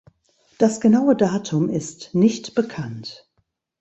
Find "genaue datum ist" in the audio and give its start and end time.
0.81-2.15